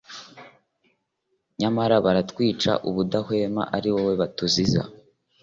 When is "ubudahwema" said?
2.89-3.63